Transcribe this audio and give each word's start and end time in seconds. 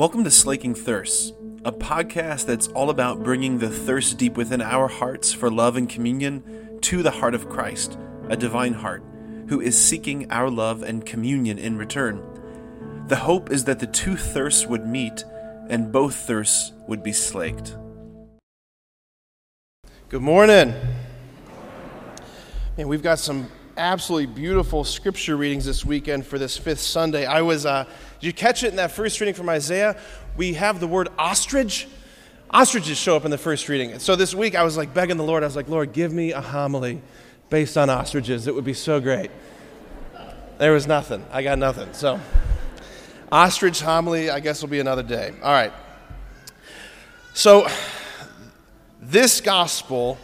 Welcome 0.00 0.24
to 0.24 0.30
Slaking 0.30 0.74
Thirsts, 0.74 1.34
a 1.62 1.70
podcast 1.70 2.46
that's 2.46 2.68
all 2.68 2.88
about 2.88 3.22
bringing 3.22 3.58
the 3.58 3.68
thirst 3.68 4.16
deep 4.16 4.34
within 4.34 4.62
our 4.62 4.88
hearts 4.88 5.30
for 5.30 5.50
love 5.50 5.76
and 5.76 5.86
communion 5.86 6.78
to 6.80 7.02
the 7.02 7.10
heart 7.10 7.34
of 7.34 7.50
Christ, 7.50 7.98
a 8.30 8.34
divine 8.34 8.72
heart, 8.72 9.04
who 9.48 9.60
is 9.60 9.78
seeking 9.78 10.32
our 10.32 10.48
love 10.48 10.82
and 10.82 11.04
communion 11.04 11.58
in 11.58 11.76
return. 11.76 12.22
The 13.08 13.16
hope 13.16 13.50
is 13.50 13.64
that 13.64 13.78
the 13.78 13.86
two 13.86 14.16
thirsts 14.16 14.66
would 14.66 14.86
meet 14.86 15.22
and 15.68 15.92
both 15.92 16.14
thirsts 16.14 16.72
would 16.88 17.02
be 17.02 17.12
slaked. 17.12 17.76
Good 20.08 20.22
morning. 20.22 20.72
Man, 22.78 22.88
we've 22.88 23.02
got 23.02 23.18
some 23.18 23.50
absolutely 23.80 24.26
beautiful 24.26 24.84
scripture 24.84 25.36
readings 25.36 25.64
this 25.64 25.84
weekend 25.84 26.26
for 26.26 26.38
this 26.38 26.56
fifth 26.56 26.80
Sunday. 26.80 27.24
I 27.24 27.40
was, 27.40 27.64
uh, 27.64 27.84
did 28.20 28.26
you 28.26 28.32
catch 28.34 28.62
it 28.62 28.68
in 28.68 28.76
that 28.76 28.92
first 28.92 29.18
reading 29.20 29.34
from 29.34 29.48
Isaiah? 29.48 29.96
We 30.36 30.52
have 30.54 30.80
the 30.80 30.86
word 30.86 31.08
ostrich. 31.18 31.88
Ostriches 32.50 32.98
show 32.98 33.16
up 33.16 33.24
in 33.24 33.30
the 33.30 33.38
first 33.38 33.68
reading. 33.68 33.98
So 33.98 34.16
this 34.16 34.34
week 34.34 34.54
I 34.54 34.64
was 34.64 34.76
like 34.76 34.92
begging 34.92 35.16
the 35.16 35.24
Lord, 35.24 35.42
I 35.42 35.46
was 35.46 35.56
like, 35.56 35.68
Lord, 35.68 35.94
give 35.94 36.12
me 36.12 36.32
a 36.32 36.42
homily 36.42 37.00
based 37.48 37.78
on 37.78 37.88
ostriches. 37.88 38.46
It 38.46 38.54
would 38.54 38.64
be 38.64 38.74
so 38.74 39.00
great. 39.00 39.30
There 40.58 40.72
was 40.72 40.86
nothing. 40.86 41.24
I 41.32 41.42
got 41.42 41.58
nothing. 41.58 41.88
So, 41.94 42.20
ostrich 43.32 43.80
homily, 43.80 44.28
I 44.28 44.40
guess, 44.40 44.60
will 44.60 44.68
be 44.68 44.80
another 44.80 45.02
day. 45.02 45.32
All 45.42 45.52
right. 45.52 45.72
So, 47.32 47.66
this 49.00 49.40
gospel 49.40 50.18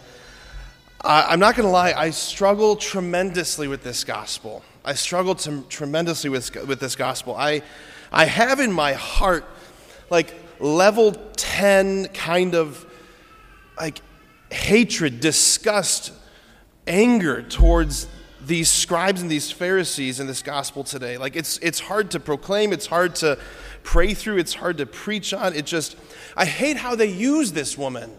I'm 1.07 1.39
not 1.39 1.55
going 1.55 1.67
to 1.67 1.73
lie, 1.73 1.93
I 1.93 2.11
struggle 2.11 2.75
tremendously 2.75 3.69
with 3.69 3.85
this 3.85 4.03
gospel. 4.03 4.65
I 4.85 4.95
struggle 4.95 5.37
to, 5.37 5.63
tremendously 5.69 6.31
with, 6.31 6.55
with 6.67 6.81
this 6.81 6.97
gospel. 6.97 7.37
I, 7.37 7.63
I 8.11 8.25
have 8.25 8.59
in 8.59 8.73
my 8.73 8.95
heart, 8.95 9.45
like, 10.11 10.35
level 10.59 11.13
10 11.13 12.09
kind 12.09 12.57
of, 12.57 12.85
like, 13.79 14.01
hatred, 14.51 15.21
disgust, 15.21 16.13
anger 16.89 17.41
towards 17.43 18.09
these 18.41 18.69
scribes 18.69 19.23
and 19.23 19.31
these 19.31 19.53
Pharisees 19.53 20.19
in 20.19 20.27
this 20.27 20.43
gospel 20.43 20.83
today. 20.83 21.19
Like, 21.19 21.37
it's, 21.37 21.59
it's 21.59 21.79
hard 21.79 22.11
to 22.13 22.21
proclaim, 22.21 22.73
it's 22.73 22.87
hard 22.87 23.15
to 23.17 23.39
pray 23.85 24.13
through, 24.13 24.39
it's 24.39 24.55
hard 24.55 24.79
to 24.79 24.87
preach 24.87 25.33
on. 25.33 25.55
It 25.55 25.67
just, 25.67 25.97
I 26.37 26.47
hate 26.47 26.77
how 26.77 26.97
they 26.97 27.11
use 27.11 27.53
this 27.53 27.79
woman. 27.79 28.11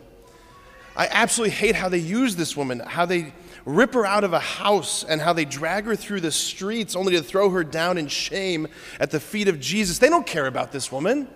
I 0.98 1.08
absolutely 1.12 1.56
hate 1.56 1.76
how 1.76 1.90
they 1.90 2.00
use 2.00 2.36
this 2.36 2.58
woman, 2.58 2.80
how 2.80 3.06
they 3.06 3.32
rip 3.66 3.94
her 3.94 4.06
out 4.06 4.24
of 4.24 4.34
a 4.34 4.40
house 4.40 5.04
and 5.04 5.22
how 5.22 5.32
they 5.32 5.46
drag 5.46 5.86
her 5.86 5.96
through 5.96 6.22
the 6.22 6.32
streets 6.32 6.96
only 6.96 7.16
to 7.16 7.22
throw 7.22 7.52
her 7.52 7.64
down 7.64 8.00
in 8.00 8.08
shame 8.08 8.68
at 9.00 9.12
the 9.12 9.20
feet 9.20 9.48
of 9.48 9.60
Jesus. 9.60 10.00
They 10.00 10.10
don't 10.10 10.26
care 10.26 10.48
about 10.48 10.72
this 10.72 10.92
woman. 10.92 11.28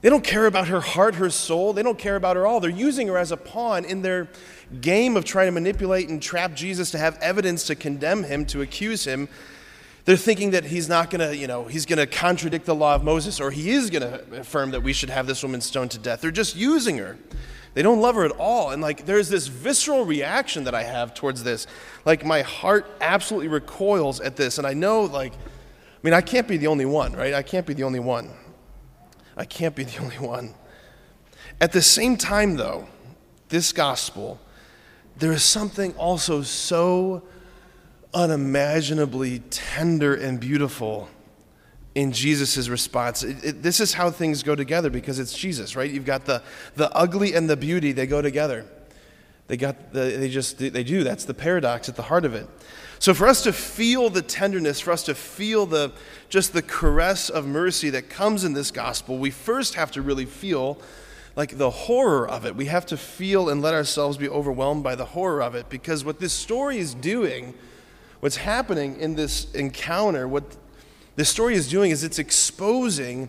They 0.00 0.08
don't 0.08 0.24
care 0.24 0.46
about 0.46 0.68
her 0.68 0.80
heart, 0.80 1.16
her 1.16 1.28
soul. 1.28 1.74
They 1.74 1.82
don't 1.82 1.98
care 1.98 2.16
about 2.16 2.36
her 2.36 2.46
all. 2.46 2.60
They're 2.60 2.70
using 2.70 3.08
her 3.08 3.18
as 3.18 3.30
a 3.30 3.36
pawn 3.36 3.84
in 3.84 4.00
their 4.00 4.28
game 4.80 5.18
of 5.18 5.24
trying 5.26 5.48
to 5.48 5.52
manipulate 5.52 6.08
and 6.08 6.20
trap 6.20 6.54
Jesus 6.54 6.90
to 6.92 6.98
have 6.98 7.18
evidence 7.20 7.64
to 7.66 7.74
condemn 7.74 8.24
him, 8.24 8.46
to 8.46 8.62
accuse 8.62 9.04
him. 9.04 9.28
They're 10.06 10.16
thinking 10.16 10.52
that 10.52 10.64
he's 10.64 10.88
not 10.88 11.10
going 11.10 11.20
to, 11.20 11.36
you 11.36 11.46
know, 11.46 11.66
he's 11.66 11.86
going 11.86 11.98
to 11.98 12.06
contradict 12.06 12.64
the 12.64 12.74
law 12.74 12.94
of 12.94 13.04
Moses 13.04 13.38
or 13.38 13.50
he 13.50 13.70
is 13.70 13.90
going 13.90 14.02
to 14.02 14.40
affirm 14.40 14.70
that 14.70 14.82
we 14.82 14.92
should 14.92 15.10
have 15.10 15.26
this 15.26 15.42
woman 15.42 15.60
stoned 15.60 15.92
to 15.92 15.98
death. 15.98 16.22
They're 16.22 16.30
just 16.30 16.56
using 16.56 16.98
her. 16.98 17.18
They 17.74 17.82
don't 17.82 18.00
love 18.00 18.16
her 18.16 18.24
at 18.24 18.32
all. 18.32 18.70
And 18.70 18.82
like 18.82 19.06
there's 19.06 19.28
this 19.28 19.46
visceral 19.46 20.04
reaction 20.04 20.64
that 20.64 20.74
I 20.74 20.82
have 20.82 21.14
towards 21.14 21.42
this. 21.42 21.66
Like 22.04 22.24
my 22.24 22.42
heart 22.42 22.86
absolutely 23.00 23.48
recoils 23.48 24.20
at 24.20 24.36
this. 24.36 24.58
And 24.58 24.66
I 24.66 24.74
know 24.74 25.02
like 25.02 25.32
I 25.32 25.38
mean 26.02 26.14
I 26.14 26.20
can't 26.20 26.46
be 26.46 26.56
the 26.56 26.66
only 26.66 26.84
one, 26.84 27.12
right? 27.12 27.34
I 27.34 27.42
can't 27.42 27.66
be 27.66 27.74
the 27.74 27.84
only 27.84 28.00
one. 28.00 28.30
I 29.36 29.44
can't 29.44 29.74
be 29.74 29.84
the 29.84 29.98
only 30.02 30.18
one. 30.18 30.54
At 31.60 31.72
the 31.72 31.82
same 31.82 32.16
time 32.16 32.56
though, 32.56 32.88
this 33.48 33.72
gospel 33.72 34.40
there 35.18 35.32
is 35.32 35.42
something 35.42 35.92
also 35.94 36.42
so 36.42 37.22
unimaginably 38.14 39.38
tender 39.50 40.14
and 40.14 40.40
beautiful 40.40 41.08
in 41.94 42.12
Jesus' 42.12 42.68
response. 42.68 43.22
It, 43.22 43.44
it, 43.44 43.62
this 43.62 43.80
is 43.80 43.92
how 43.94 44.10
things 44.10 44.42
go 44.42 44.54
together 44.54 44.90
because 44.90 45.18
it's 45.18 45.36
Jesus, 45.36 45.76
right? 45.76 45.90
You've 45.90 46.06
got 46.06 46.24
the, 46.24 46.42
the 46.76 46.90
ugly 46.96 47.34
and 47.34 47.48
the 47.48 47.56
beauty, 47.56 47.92
they 47.92 48.06
go 48.06 48.22
together. 48.22 48.66
They, 49.48 49.56
got 49.56 49.92
the, 49.92 50.00
they 50.00 50.28
just, 50.28 50.58
they 50.58 50.84
do. 50.84 51.04
That's 51.04 51.24
the 51.24 51.34
paradox 51.34 51.88
at 51.88 51.96
the 51.96 52.02
heart 52.02 52.24
of 52.24 52.34
it. 52.34 52.48
So 52.98 53.12
for 53.12 53.26
us 53.26 53.42
to 53.42 53.52
feel 53.52 54.08
the 54.08 54.22
tenderness, 54.22 54.80
for 54.80 54.92
us 54.92 55.02
to 55.04 55.14
feel 55.14 55.66
the, 55.66 55.92
just 56.28 56.52
the 56.52 56.62
caress 56.62 57.28
of 57.28 57.46
mercy 57.46 57.90
that 57.90 58.08
comes 58.08 58.44
in 58.44 58.54
this 58.54 58.70
gospel, 58.70 59.18
we 59.18 59.30
first 59.30 59.74
have 59.74 59.90
to 59.92 60.02
really 60.02 60.24
feel 60.24 60.78
like 61.34 61.58
the 61.58 61.70
horror 61.70 62.28
of 62.28 62.46
it. 62.46 62.54
We 62.54 62.66
have 62.66 62.86
to 62.86 62.96
feel 62.96 63.48
and 63.48 63.60
let 63.60 63.74
ourselves 63.74 64.16
be 64.16 64.28
overwhelmed 64.28 64.84
by 64.84 64.94
the 64.94 65.04
horror 65.04 65.42
of 65.42 65.54
it 65.54 65.68
because 65.68 66.04
what 66.04 66.20
this 66.20 66.32
story 66.32 66.78
is 66.78 66.94
doing, 66.94 67.54
what's 68.20 68.36
happening 68.36 69.00
in 69.00 69.16
this 69.16 69.52
encounter, 69.52 70.28
what 70.28 70.44
this 71.16 71.28
story 71.28 71.54
is 71.54 71.68
doing 71.68 71.90
is 71.90 72.04
it's 72.04 72.18
exposing 72.18 73.28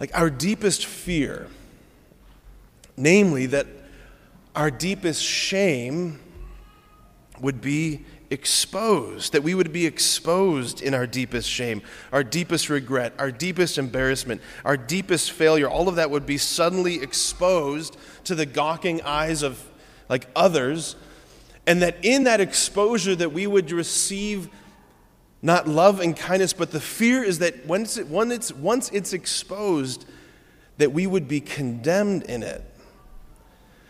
like 0.00 0.10
our 0.18 0.30
deepest 0.30 0.86
fear, 0.86 1.48
namely 2.96 3.46
that 3.46 3.66
our 4.54 4.70
deepest 4.70 5.22
shame 5.22 6.20
would 7.40 7.60
be 7.60 8.04
exposed, 8.30 9.32
that 9.32 9.42
we 9.42 9.54
would 9.54 9.72
be 9.72 9.86
exposed 9.86 10.82
in 10.82 10.94
our 10.94 11.06
deepest 11.06 11.48
shame, 11.48 11.82
our 12.12 12.24
deepest 12.24 12.68
regret, 12.68 13.12
our 13.18 13.30
deepest 13.30 13.78
embarrassment, 13.78 14.40
our 14.64 14.76
deepest 14.76 15.32
failure. 15.32 15.68
All 15.68 15.88
of 15.88 15.96
that 15.96 16.10
would 16.10 16.26
be 16.26 16.38
suddenly 16.38 17.02
exposed 17.02 17.96
to 18.24 18.34
the 18.34 18.46
gawking 18.46 19.02
eyes 19.02 19.42
of 19.42 19.62
like 20.08 20.28
others, 20.34 20.96
and 21.66 21.82
that 21.82 21.96
in 22.02 22.24
that 22.24 22.40
exposure 22.40 23.14
that 23.14 23.32
we 23.32 23.46
would 23.46 23.70
receive 23.70 24.48
not 25.46 25.68
love 25.68 26.00
and 26.00 26.16
kindness, 26.16 26.52
but 26.52 26.72
the 26.72 26.80
fear 26.80 27.22
is 27.22 27.38
that 27.38 27.64
once, 27.66 27.96
it, 27.96 28.08
it's, 28.10 28.52
once 28.52 28.90
it's 28.90 29.12
exposed, 29.12 30.04
that 30.78 30.92
we 30.92 31.06
would 31.06 31.28
be 31.28 31.40
condemned 31.40 32.24
in 32.24 32.42
it. 32.42 32.62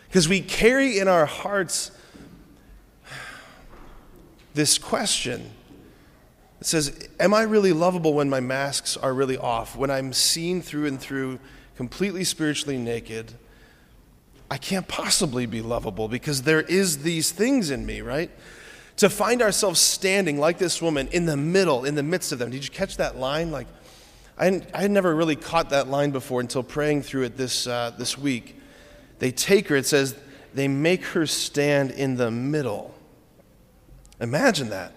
Because 0.07 0.29
we 0.29 0.39
carry 0.39 0.99
in 0.99 1.07
our 1.07 1.25
hearts 1.25 1.91
this 4.53 4.77
question. 4.77 5.49
It 6.61 6.67
says, 6.67 7.09
Am 7.19 7.33
I 7.33 7.41
really 7.41 7.73
lovable 7.73 8.13
when 8.13 8.29
my 8.29 8.39
masks 8.39 8.95
are 8.95 9.13
really 9.13 9.37
off? 9.37 9.75
When 9.75 9.89
I'm 9.89 10.13
seen 10.13 10.61
through 10.61 10.85
and 10.85 10.99
through, 10.99 11.39
completely 11.75 12.23
spiritually 12.23 12.77
naked? 12.77 13.33
I 14.49 14.57
can't 14.57 14.87
possibly 14.87 15.47
be 15.47 15.63
lovable 15.63 16.07
because 16.07 16.43
there 16.43 16.61
is 16.61 16.99
these 16.99 17.31
things 17.31 17.71
in 17.71 17.85
me, 17.85 18.01
right? 18.01 18.29
To 18.97 19.09
find 19.09 19.41
ourselves 19.41 19.79
standing 19.79 20.39
like 20.39 20.57
this 20.57 20.81
woman 20.81 21.07
in 21.09 21.25
the 21.25 21.37
middle, 21.37 21.85
in 21.85 21.95
the 21.95 22.03
midst 22.03 22.31
of 22.31 22.39
them. 22.39 22.49
Did 22.49 22.63
you 22.63 22.71
catch 22.71 22.97
that 22.97 23.17
line? 23.17 23.51
Like, 23.51 23.67
I, 24.37 24.61
I 24.73 24.81
had 24.81 24.91
never 24.91 25.15
really 25.15 25.35
caught 25.35 25.69
that 25.69 25.87
line 25.87 26.11
before 26.11 26.41
until 26.41 26.63
praying 26.63 27.03
through 27.03 27.23
it 27.23 27.37
this, 27.37 27.67
uh, 27.67 27.93
this 27.97 28.17
week. 28.17 28.59
They 29.19 29.31
take 29.31 29.67
her, 29.69 29.75
it 29.75 29.85
says, 29.85 30.15
they 30.53 30.67
make 30.67 31.03
her 31.05 31.25
stand 31.25 31.91
in 31.91 32.17
the 32.17 32.31
middle. 32.31 32.93
Imagine 34.19 34.69
that. 34.69 34.93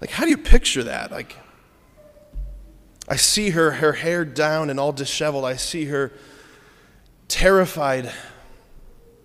Like, 0.00 0.10
how 0.10 0.24
do 0.24 0.30
you 0.30 0.38
picture 0.38 0.84
that? 0.84 1.10
Like, 1.10 1.36
I 3.08 3.16
see 3.16 3.50
her, 3.50 3.72
her 3.72 3.92
hair 3.92 4.24
down 4.24 4.70
and 4.70 4.78
all 4.78 4.92
disheveled. 4.92 5.44
I 5.44 5.56
see 5.56 5.86
her 5.86 6.12
terrified 7.26 8.12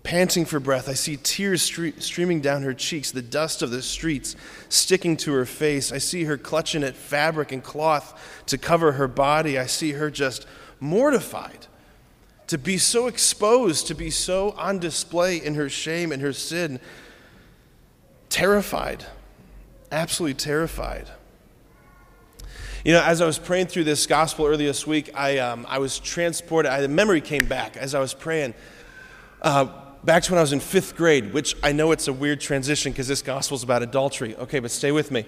panting 0.08 0.46
for 0.46 0.58
breath. 0.58 0.88
I 0.88 0.94
see 0.94 1.18
tears 1.18 1.60
streaming 1.60 2.40
down 2.40 2.62
her 2.62 2.72
cheeks, 2.72 3.10
the 3.10 3.20
dust 3.20 3.60
of 3.60 3.70
the 3.70 3.82
streets 3.82 4.36
sticking 4.70 5.18
to 5.18 5.34
her 5.34 5.44
face. 5.44 5.92
I 5.92 5.98
see 5.98 6.24
her 6.24 6.38
clutching 6.38 6.82
at 6.82 6.96
fabric 6.96 7.52
and 7.52 7.62
cloth 7.62 8.42
to 8.46 8.56
cover 8.56 8.92
her 8.92 9.06
body. 9.06 9.58
I 9.58 9.66
see 9.66 9.92
her 9.92 10.10
just 10.10 10.46
mortified 10.80 11.66
to 12.46 12.56
be 12.56 12.78
so 12.78 13.06
exposed, 13.06 13.88
to 13.88 13.94
be 13.94 14.08
so 14.08 14.52
on 14.52 14.78
display 14.78 15.36
in 15.36 15.56
her 15.56 15.68
shame 15.68 16.10
and 16.10 16.22
her 16.22 16.32
sin. 16.32 16.80
Terrified, 18.30 19.04
absolutely 19.92 20.36
terrified. 20.36 21.06
You 22.82 22.94
know, 22.94 23.02
as 23.02 23.20
I 23.20 23.26
was 23.26 23.38
praying 23.38 23.66
through 23.66 23.84
this 23.84 24.06
gospel 24.06 24.46
earlier 24.46 24.68
this 24.68 24.86
week, 24.86 25.10
I, 25.14 25.36
um, 25.36 25.66
I 25.68 25.80
was 25.80 25.98
transported, 25.98 26.72
I, 26.72 26.80
the 26.80 26.88
memory 26.88 27.20
came 27.20 27.44
back 27.44 27.76
as 27.76 27.94
I 27.94 28.00
was 28.00 28.14
praying. 28.14 28.54
Uh, 29.42 29.84
back 30.04 30.22
to 30.24 30.32
when 30.32 30.38
I 30.38 30.42
was 30.42 30.52
in 30.52 30.60
fifth 30.60 30.96
grade, 30.96 31.32
which 31.32 31.56
I 31.62 31.72
know 31.72 31.92
it's 31.92 32.08
a 32.08 32.12
weird 32.12 32.40
transition 32.40 32.92
because 32.92 33.08
this 33.08 33.22
gospel 33.22 33.56
is 33.56 33.62
about 33.62 33.82
adultery. 33.82 34.36
Okay, 34.36 34.58
but 34.60 34.70
stay 34.70 34.92
with 34.92 35.10
me. 35.10 35.24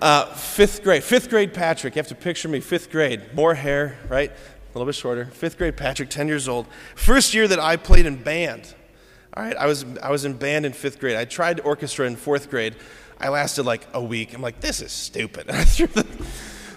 Uh, 0.00 0.26
fifth 0.34 0.84
grade, 0.84 1.02
fifth 1.02 1.28
grade 1.28 1.52
Patrick, 1.52 1.96
you 1.96 1.98
have 1.98 2.08
to 2.08 2.14
picture 2.14 2.48
me, 2.48 2.60
fifth 2.60 2.90
grade, 2.90 3.34
more 3.34 3.54
hair, 3.54 3.98
right? 4.08 4.30
A 4.30 4.78
little 4.78 4.86
bit 4.86 4.94
shorter. 4.94 5.24
Fifth 5.26 5.58
grade 5.58 5.76
Patrick, 5.76 6.08
10 6.08 6.28
years 6.28 6.46
old. 6.46 6.66
First 6.94 7.34
year 7.34 7.48
that 7.48 7.58
I 7.58 7.76
played 7.76 8.06
in 8.06 8.22
band. 8.22 8.74
All 9.34 9.42
right, 9.42 9.56
I 9.56 9.66
was, 9.66 9.84
I 10.02 10.10
was 10.10 10.24
in 10.24 10.34
band 10.34 10.66
in 10.66 10.72
fifth 10.72 11.00
grade. 11.00 11.16
I 11.16 11.24
tried 11.24 11.60
orchestra 11.60 12.06
in 12.06 12.16
fourth 12.16 12.48
grade. 12.48 12.76
I 13.20 13.28
lasted 13.28 13.64
like 13.64 13.86
a 13.92 14.02
week. 14.02 14.34
I'm 14.34 14.42
like, 14.42 14.60
this 14.60 14.80
is 14.80 14.92
stupid. 14.92 15.50
I 15.50 15.64
threw 15.64 15.88
the, 15.88 16.06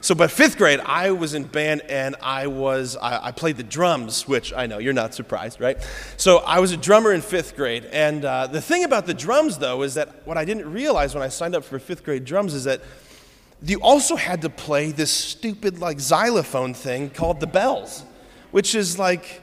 So, 0.04 0.16
but 0.16 0.32
fifth 0.32 0.58
grade, 0.58 0.80
I 0.80 1.12
was 1.12 1.36
in 1.36 1.44
band 1.44 1.82
and 1.82 2.16
I 2.24 2.48
was, 2.48 2.98
I, 2.98 3.28
I, 3.28 3.32
played 3.32 3.58
the 3.58 3.64
drums, 3.64 4.28
which 4.28 4.52
I 4.52 4.66
know 4.66 4.80
you're 4.80 4.94
not 4.94 5.14
surprised, 5.14 5.62
right? 5.62 5.78
So 6.18 6.40
I 6.40 6.60
was 6.60 6.72
a 6.72 6.78
drummer 6.78 7.14
in 7.14 7.22
fifth 7.22 7.56
grade. 7.56 7.86
And 7.86 8.26
uh, 8.26 8.48
the 8.48 8.62
thing 8.62 8.84
about 8.84 9.06
the 9.06 9.14
drums, 9.14 9.60
though, 9.60 9.84
is 9.84 9.94
that 9.94 10.26
what 10.26 10.40
I 10.40 10.46
didn't 10.46 10.74
realize 10.74 11.14
when 11.14 11.22
I 11.22 11.28
signed 11.28 11.54
up 11.54 11.64
for 11.64 11.78
fifth 11.78 12.04
grade 12.04 12.26
drums 12.26 12.56
is 12.56 12.64
that 12.64 12.82
you 13.62 13.80
also 13.82 14.16
had 14.16 14.42
to 14.42 14.50
play 14.50 14.92
this 14.92 15.12
stupid, 15.12 15.78
like, 15.78 16.00
xylophone 16.00 16.74
thing 16.74 17.12
called 17.12 17.40
the 17.40 17.46
bells, 17.46 18.04
which 18.50 18.74
is 18.74 18.98
like, 18.98 19.42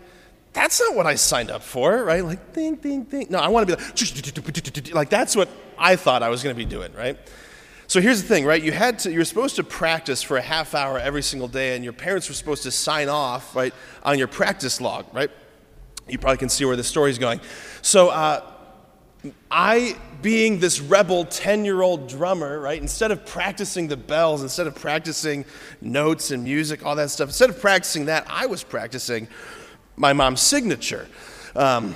that's 0.55 0.81
not 0.81 0.97
what 0.97 1.07
I 1.07 1.15
signed 1.15 1.53
up 1.53 1.63
for, 1.63 2.03
right? 2.03 2.25
Like, 2.25 2.53
ding, 2.53 2.75
ding, 2.75 3.05
ding. 3.05 3.29
No, 3.31 3.39
I 3.39 3.47
want 3.47 3.69
to 3.69 3.77
be 3.77 3.81
like, 3.81 4.93
like, 4.93 5.09
that's 5.09 5.37
what 5.37 5.49
I 5.79 5.95
thought 5.95 6.25
I 6.25 6.31
was 6.31 6.43
going 6.43 6.57
to 6.57 6.59
be 6.59 6.69
doing, 6.69 6.93
right? 6.95 7.17
So 7.89 8.03
here's 8.03 8.21
the 8.21 8.29
thing, 8.29 8.45
right? 8.45 8.63
You 8.63 8.71
had 8.71 8.99
to, 9.01 9.11
you 9.11 9.17
were 9.17 9.25
supposed 9.25 9.57
to 9.57 9.65
practice 9.65 10.23
for 10.23 10.37
a 10.37 10.43
half 10.43 10.75
hour 10.75 10.99
every 10.99 11.23
single 11.23 11.49
day, 11.49 11.75
and 11.75 11.83
your 11.83 11.95
parents 11.95 12.29
were 12.29 12.35
supposed 12.35 12.63
to 12.65 12.71
sign 12.71 13.09
off, 13.09 13.57
right, 13.57 13.73
on 14.03 14.19
your 14.19 14.29
practice 14.29 14.79
log, 14.79 15.07
right? 15.15 15.31
You 16.07 16.19
probably 16.19 16.37
can 16.37 16.51
see 16.51 16.67
where 16.67 16.77
the 16.77 16.85
story's 16.85 17.17
going. 17.17 17.41
So, 17.81 18.11
uh, 18.11 18.43
I, 19.51 19.97
being 20.21 20.61
this 20.61 20.81
rebel 20.81 21.25
10 21.25 21.65
year 21.65 21.81
old 21.81 22.11
drummer, 22.11 22.61
right, 22.61 22.79
instead 22.79 23.11
of 23.11 23.25
practicing 23.25 23.89
the 23.89 23.97
bells, 23.97 24.43
instead 24.43 24.67
of 24.67 24.75
practicing 24.75 25.47
notes 25.81 26.31
and 26.31 26.45
music, 26.45 26.85
all 26.85 26.95
that 26.97 27.09
stuff, 27.09 27.31
instead 27.31 27.49
of 27.49 27.59
practicing 27.59 28.05
that, 28.05 28.27
I 28.29 28.45
was 28.45 28.63
practicing 28.63 29.29
my 29.97 30.13
mom's 30.13 30.43
signature. 30.43 31.09
Um, 31.57 31.95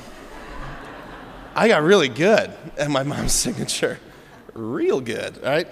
I 1.54 1.68
got 1.68 1.82
really 1.82 2.08
good 2.08 2.50
at 2.78 2.90
my 2.90 3.02
mom's 3.02 3.32
signature. 3.34 4.00
Real 4.54 5.02
good, 5.02 5.42
right? 5.42 5.68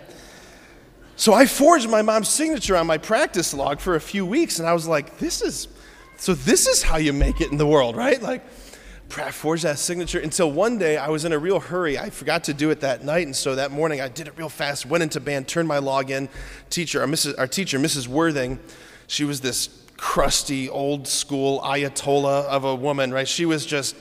So 1.21 1.35
I 1.35 1.45
forged 1.45 1.87
my 1.91 2.01
mom's 2.01 2.31
signature 2.31 2.79
on 2.79 2.87
my 2.87 2.97
practice 2.97 3.53
log 3.53 3.79
for 3.79 3.95
a 3.95 4.01
few 4.01 4.25
weeks, 4.25 4.59
and 4.59 4.67
I 4.67 4.73
was 4.73 4.89
like, 4.89 5.19
this 5.19 5.43
is, 5.43 5.69
so 6.17 6.33
this 6.33 6.67
is 6.67 6.83
how 6.83 6.97
you 6.97 7.13
make 7.13 7.43
it 7.43 7.53
in 7.53 7.59
the 7.59 7.67
world, 7.67 7.95
right? 7.95 8.23
Like, 8.23 8.43
forged 9.11 9.65
that 9.65 9.79
signature 9.79 10.19
until 10.19 10.51
one 10.51 10.79
day 10.79 10.97
I 10.97 11.11
was 11.11 11.27
in 11.27 11.35
a 11.35 11.39
real 11.39 11.61
hurry. 11.61 11.99
I 11.99 12.09
forgot 12.09 12.45
to 12.45 12.55
do 12.55 12.71
it 12.71 12.81
that 12.81 13.05
night, 13.05 13.27
and 13.27 13.37
so 13.37 13.55
that 13.57 13.71
morning 13.71 14.01
I 14.01 14.09
did 14.09 14.29
it 14.29 14.39
real 14.39 14.49
fast, 14.49 14.87
went 14.87 15.03
into 15.03 15.21
band, 15.21 15.47
turned 15.47 15.69
my 15.69 15.77
log 15.77 16.11
in. 16.11 16.31
Teacher, 16.71 17.03
our, 17.03 17.07
Mrs., 17.07 17.39
our 17.39 17.47
teacher, 17.47 17.79
Mrs. 17.79 18.09
Worthing, 18.09 18.59
she 19.07 19.25
was 19.25 19.43
this 19.43 19.69
crusty, 19.99 20.71
old 20.71 21.07
school 21.07 21.61
Ayatollah 21.61 22.47
of 22.47 22.65
a 22.65 22.75
woman, 22.75 23.13
right? 23.13 23.29
She 23.29 23.45
was 23.45 23.67
just 23.67 23.95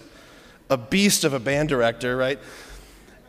a 0.69 0.77
beast 0.77 1.25
of 1.25 1.33
a 1.33 1.39
band 1.41 1.67
director, 1.67 2.15
right? 2.15 2.39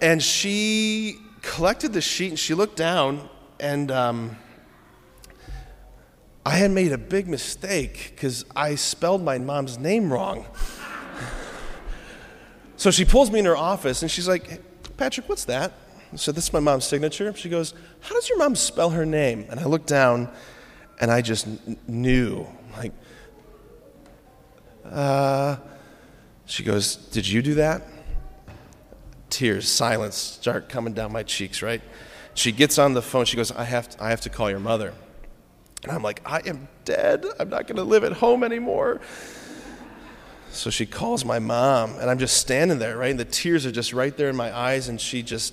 And 0.01 0.23
she 0.23 1.19
collected 1.43 1.93
the 1.93 2.01
sheet 2.01 2.29
and 2.29 2.39
she 2.39 2.55
looked 2.55 2.77
down 2.77 3.29
and 3.61 3.91
um, 3.91 4.37
I 6.45 6.57
had 6.57 6.71
made 6.71 6.93
a 6.93 6.99
big 6.99 7.29
mistake 7.29 8.13
because 8.15 8.45
I 8.57 8.75
spelled 8.75 9.23
my 9.23 9.39
mom's 9.39 9.79
name 9.79 10.13
wrong. 10.13 10.47
so 12.77 12.91
she 12.91 13.05
pulls 13.05 13.31
me 13.31 13.39
in 13.39 13.45
her 13.45 13.57
office 13.57 14.03
and 14.03 14.11
she's 14.11 14.27
like, 14.27 14.47
hey, 14.49 14.59
Patrick, 14.97 15.29
what's 15.29 15.45
that? 15.45 15.73
Said, 16.17 16.35
This 16.35 16.45
is 16.49 16.53
my 16.53 16.61
mom's 16.61 16.85
signature. 16.85 17.33
She 17.35 17.49
goes, 17.49 17.73
How 18.01 18.15
does 18.15 18.29
your 18.29 18.39
mom 18.39 18.57
spell 18.57 18.91
her 18.91 19.07
name? 19.07 19.47
And 19.49 19.61
I 19.61 19.65
looked 19.65 19.87
down 19.87 20.31
and 21.01 21.11
I 21.11 21.23
just 21.23 21.47
n- 21.47 21.79
knew. 21.87 22.47
Like, 22.77 22.93
uh, 24.85 25.57
she 26.47 26.65
goes, 26.65 26.97
Did 26.97 27.29
you 27.29 27.43
do 27.43 27.55
that? 27.55 27.87
Tears, 29.29 29.69
silence 29.69 30.17
start 30.17 30.69
coming 30.69 30.93
down 30.93 31.13
my 31.13 31.23
cheeks, 31.23 31.63
right? 31.63 31.83
She 32.41 32.53
gets 32.53 32.79
on 32.79 32.95
the 32.95 33.03
phone. 33.03 33.27
She 33.27 33.37
goes, 33.37 33.53
I 33.53 33.65
have 33.65 33.91
to, 33.91 34.03
I 34.03 34.09
have 34.09 34.23
to 34.23 34.31
call 34.31 34.49
your 34.49 34.61
mother. 34.61 34.95
And 35.83 35.93
I'm 35.93 36.03
like, 36.03 36.23
I 36.25 36.41
am 36.47 36.69
dead. 36.87 37.27
I'm 37.39 37.51
not 37.51 37.67
going 37.67 37.77
to 37.77 37.83
live 37.83 38.03
at 38.03 38.13
home 38.13 38.43
anymore. 38.43 39.03
So 40.51 40.71
she 40.71 40.87
calls 40.87 41.23
my 41.23 41.39
mom, 41.39 41.97
and 41.99 42.09
I'm 42.09 42.19
just 42.19 42.39
standing 42.39 42.79
there, 42.79 42.97
right? 42.97 43.11
And 43.11 43.21
the 43.21 43.27
tears 43.27 43.67
are 43.67 43.71
just 43.71 43.93
right 43.93 44.17
there 44.17 44.31
in 44.31 44.37
my 44.37 44.57
eyes, 44.57 44.89
and 44.89 44.99
she 44.99 45.23
just, 45.23 45.53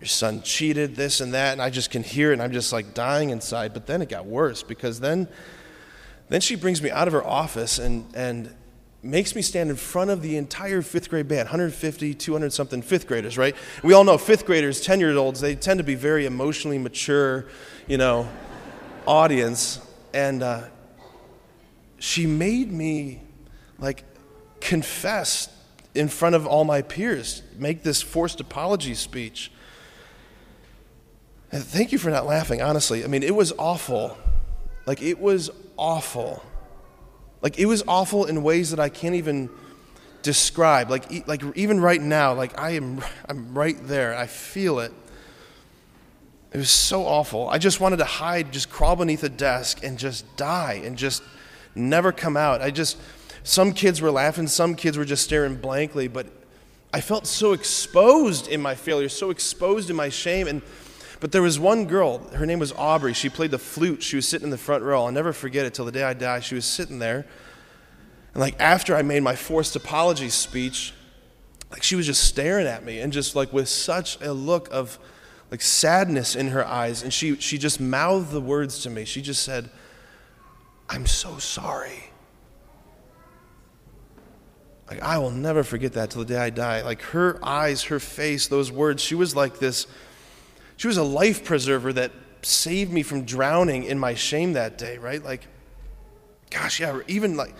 your 0.00 0.08
son 0.08 0.40
cheated, 0.40 0.96
this 0.96 1.20
and 1.20 1.34
that, 1.34 1.52
and 1.52 1.60
I 1.60 1.68
just 1.68 1.90
can 1.90 2.02
hear 2.02 2.30
it, 2.30 2.34
and 2.34 2.42
I'm 2.42 2.52
just 2.52 2.72
like 2.72 2.94
dying 2.94 3.28
inside. 3.28 3.74
But 3.74 3.86
then 3.86 4.00
it 4.00 4.08
got 4.08 4.24
worse 4.24 4.62
because 4.62 5.00
then, 5.00 5.28
then 6.30 6.40
she 6.40 6.56
brings 6.56 6.80
me 6.80 6.90
out 6.90 7.06
of 7.06 7.12
her 7.12 7.22
office, 7.24 7.78
and, 7.78 8.06
and 8.14 8.54
makes 9.02 9.34
me 9.34 9.42
stand 9.42 9.70
in 9.70 9.76
front 9.76 10.10
of 10.10 10.22
the 10.22 10.36
entire 10.36 10.82
fifth 10.82 11.08
grade 11.08 11.28
band 11.28 11.46
150 11.46 12.14
200 12.14 12.52
something 12.52 12.82
fifth 12.82 13.06
graders 13.06 13.38
right? 13.38 13.54
We 13.82 13.92
all 13.92 14.04
know 14.04 14.18
fifth 14.18 14.44
graders 14.44 14.80
10 14.80 15.00
year 15.00 15.16
olds 15.16 15.40
they 15.40 15.54
tend 15.54 15.78
to 15.78 15.84
be 15.84 15.94
very 15.94 16.26
emotionally 16.26 16.78
mature 16.78 17.46
you 17.86 17.96
know 17.96 18.28
audience. 19.08 19.80
And 20.12 20.42
uh, 20.42 20.64
she 21.98 22.26
made 22.26 22.70
me 22.70 23.22
like 23.78 24.04
confess 24.60 25.48
in 25.94 26.08
front 26.08 26.34
of 26.34 26.46
all 26.46 26.64
my 26.64 26.82
peers 26.82 27.42
make 27.56 27.82
this 27.82 28.02
forced 28.02 28.40
apology 28.40 28.94
speech. 28.94 29.50
And 31.50 31.64
thank 31.64 31.92
you 31.92 31.98
for 31.98 32.10
not 32.10 32.26
laughing 32.26 32.60
honestly. 32.62 33.04
I 33.04 33.06
mean 33.06 33.22
it 33.22 33.34
was 33.34 33.52
awful. 33.58 34.16
Like 34.86 35.02
it 35.02 35.18
was 35.18 35.50
awful 35.76 36.42
like 37.40 37.58
it 37.58 37.66
was 37.66 37.82
awful 37.86 38.24
in 38.24 38.42
ways 38.42 38.70
that 38.70 38.80
I 38.80 38.88
can't 38.88 39.14
even 39.14 39.50
describe. 40.22 40.90
Like, 40.90 41.26
like 41.26 41.42
even 41.54 41.80
right 41.80 42.00
now, 42.00 42.34
like 42.34 42.58
I 42.58 42.70
am, 42.70 43.02
I'm 43.28 43.56
right 43.56 43.76
there. 43.86 44.16
I 44.16 44.26
feel 44.26 44.80
it. 44.80 44.92
It 46.52 46.56
was 46.56 46.70
so 46.70 47.04
awful. 47.04 47.48
I 47.48 47.58
just 47.58 47.78
wanted 47.78 47.98
to 47.98 48.06
hide, 48.06 48.52
just 48.52 48.70
crawl 48.70 48.96
beneath 48.96 49.22
a 49.22 49.28
desk 49.28 49.84
and 49.84 49.98
just 49.98 50.36
die 50.36 50.80
and 50.82 50.96
just 50.96 51.22
never 51.74 52.10
come 52.10 52.36
out. 52.36 52.62
I 52.62 52.70
just, 52.70 52.96
some 53.42 53.72
kids 53.72 54.00
were 54.00 54.10
laughing, 54.10 54.46
some 54.46 54.74
kids 54.74 54.96
were 54.96 55.04
just 55.04 55.24
staring 55.24 55.56
blankly, 55.56 56.08
but 56.08 56.26
I 56.92 57.02
felt 57.02 57.26
so 57.26 57.52
exposed 57.52 58.48
in 58.48 58.62
my 58.62 58.74
failure, 58.74 59.10
so 59.10 59.30
exposed 59.30 59.90
in 59.90 59.96
my 59.96 60.08
shame. 60.08 60.48
And 60.48 60.62
but 61.20 61.32
there 61.32 61.42
was 61.42 61.58
one 61.58 61.86
girl, 61.86 62.18
her 62.34 62.46
name 62.46 62.58
was 62.58 62.72
Aubrey. 62.72 63.12
She 63.12 63.28
played 63.28 63.50
the 63.50 63.58
flute. 63.58 64.02
She 64.02 64.16
was 64.16 64.28
sitting 64.28 64.46
in 64.46 64.50
the 64.50 64.58
front 64.58 64.84
row. 64.84 65.04
I'll 65.04 65.12
never 65.12 65.32
forget 65.32 65.66
it 65.66 65.74
till 65.74 65.84
the 65.84 65.92
day 65.92 66.04
I 66.04 66.14
die. 66.14 66.40
She 66.40 66.54
was 66.54 66.64
sitting 66.64 66.98
there. 66.98 67.26
And 68.34 68.40
like 68.40 68.60
after 68.60 68.94
I 68.94 69.02
made 69.02 69.22
my 69.22 69.34
forced 69.34 69.74
apology 69.74 70.28
speech, 70.28 70.94
like 71.70 71.82
she 71.82 71.96
was 71.96 72.06
just 72.06 72.22
staring 72.22 72.66
at 72.66 72.84
me 72.84 73.00
and 73.00 73.12
just 73.12 73.34
like 73.34 73.52
with 73.52 73.68
such 73.68 74.20
a 74.20 74.32
look 74.32 74.68
of 74.70 74.98
like 75.50 75.60
sadness 75.60 76.36
in 76.36 76.48
her 76.48 76.64
eyes. 76.64 77.02
And 77.02 77.12
she, 77.12 77.36
she 77.36 77.58
just 77.58 77.80
mouthed 77.80 78.30
the 78.30 78.40
words 78.40 78.82
to 78.84 78.90
me. 78.90 79.04
She 79.04 79.20
just 79.20 79.42
said, 79.42 79.70
I'm 80.88 81.06
so 81.06 81.38
sorry. 81.38 82.04
Like, 84.88 85.02
I 85.02 85.18
will 85.18 85.30
never 85.30 85.64
forget 85.64 85.92
that 85.94 86.10
till 86.10 86.24
the 86.24 86.34
day 86.34 86.40
I 86.40 86.48
die. 86.48 86.80
Like, 86.80 87.02
her 87.02 87.38
eyes, 87.42 87.84
her 87.84 88.00
face, 88.00 88.46
those 88.46 88.72
words, 88.72 89.02
she 89.02 89.14
was 89.14 89.36
like 89.36 89.58
this 89.58 89.86
she 90.78 90.86
was 90.86 90.96
a 90.96 91.02
life 91.02 91.44
preserver 91.44 91.92
that 91.92 92.12
saved 92.42 92.92
me 92.92 93.02
from 93.02 93.24
drowning 93.24 93.82
in 93.82 93.98
my 93.98 94.14
shame 94.14 94.52
that 94.52 94.78
day, 94.78 94.96
right? 94.96 95.22
Like, 95.22 95.46
gosh, 96.50 96.78
yeah, 96.78 97.00
even 97.08 97.36
like, 97.36 97.52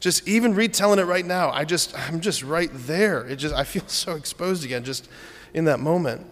just 0.00 0.26
even 0.26 0.54
retelling 0.54 0.98
it 0.98 1.04
right 1.04 1.24
now, 1.24 1.50
I 1.50 1.66
just, 1.66 1.96
I'm 1.96 2.20
just 2.20 2.42
right 2.42 2.70
there. 2.72 3.26
It 3.26 3.36
just, 3.36 3.54
I 3.54 3.64
feel 3.64 3.84
so 3.88 4.16
exposed 4.16 4.64
again 4.64 4.84
just 4.84 5.06
in 5.52 5.66
that 5.66 5.80
moment. 5.80 6.26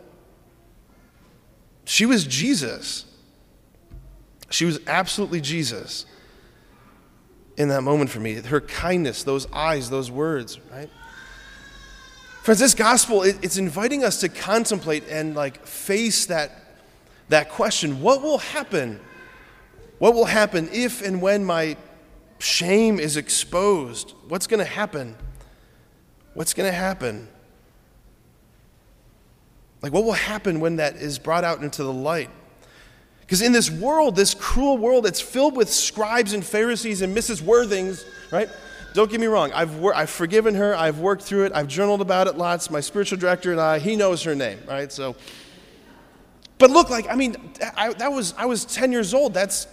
She 1.85 2.06
was 2.06 2.26
Jesus. 2.26 3.04
She 4.49 4.64
was 4.64 4.80
absolutely 4.87 5.42
Jesus 5.42 6.06
in 7.59 7.68
that 7.68 7.82
moment 7.82 8.09
for 8.09 8.18
me. 8.18 8.35
Her 8.37 8.62
kindness, 8.62 9.25
those 9.25 9.47
eyes, 9.52 9.90
those 9.90 10.11
words, 10.11 10.59
right? 10.73 10.88
Friends, 12.42 12.59
this 12.59 12.75
gospel, 12.75 13.23
it, 13.23 13.38
it's 13.42 13.59
inviting 13.59 14.02
us 14.02 14.20
to 14.20 14.28
contemplate 14.28 15.04
and 15.11 15.35
like 15.35 15.66
face 15.66 16.26
that, 16.26 16.52
that 17.28 17.50
question 17.50 18.00
what 18.00 18.23
will 18.23 18.38
happen? 18.38 19.00
What 19.99 20.14
will 20.14 20.25
happen 20.25 20.68
if 20.73 21.02
and 21.02 21.20
when 21.20 21.44
my 21.44 21.76
shame 22.38 22.99
is 22.99 23.18
exposed? 23.18 24.14
What's 24.28 24.47
going 24.47 24.61
to 24.61 24.70
happen? 24.70 25.14
What's 26.32 26.54
going 26.54 26.70
to 26.70 26.76
happen? 26.76 27.28
Like, 29.82 29.92
what 29.92 30.04
will 30.04 30.12
happen 30.12 30.61
when 30.61 30.76
that 30.76 30.97
is 30.97 31.18
brought 31.18 31.44
out 31.44 31.62
into 31.62 31.82
the 31.82 31.92
light? 31.92 32.30
Because 33.20 33.42
in 33.42 33.52
this 33.52 33.70
world, 33.70 34.16
this 34.16 34.35
cruel 34.35 34.78
world, 34.78 35.06
it's 35.06 35.20
filled 35.20 35.56
with 35.56 35.70
scribes 35.70 36.32
and 36.32 36.44
Pharisees 36.44 37.02
and 37.02 37.16
Mrs. 37.16 37.42
Worthings, 37.42 38.04
right? 38.30 38.49
Don't 38.94 39.11
get 39.11 39.20
me 39.20 39.26
wrong. 39.26 39.52
I've, 39.52 39.76
wor- 39.76 39.94
I've 39.94 40.11
forgiven 40.11 40.54
her. 40.54 40.75
I've 40.75 40.99
worked 40.99 41.23
through 41.23 41.47
it. 41.47 41.52
I've 41.54 41.68
journaled 41.68 42.00
about 42.00 42.26
it 42.26 42.37
lots. 42.37 42.70
My 42.70 42.80
spiritual 42.80 43.18
director 43.18 43.52
and 43.52 43.61
I, 43.61 43.78
he 43.78 43.97
knows 43.97 44.23
her 44.25 44.35
name, 44.35 44.59
right? 44.66 44.90
So, 44.92 45.16
but 46.59 46.70
look, 46.70 46.90
like, 46.90 47.09
I 47.09 47.14
mean, 47.14 47.37
I, 47.76 47.92
that 47.94 48.12
was, 48.12 48.35
I 48.37 48.47
was 48.47 48.64
10 48.64 48.92
years 48.92 49.14
old. 49.14 49.32
That's 49.35 49.66